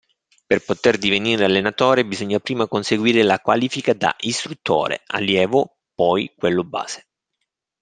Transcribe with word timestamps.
Per 0.47 0.63
poter 0.65 0.97
divenire 0.97 1.45
allenatore 1.45 2.03
bisogna 2.07 2.39
prima 2.39 2.65
conseguire 2.67 3.21
la 3.21 3.37
qualifica 3.37 3.93
da 3.93 4.15
istruttore 4.21 5.03
(allievo, 5.05 5.77
poi 5.93 6.33
quello 6.35 6.63
base). 6.63 7.07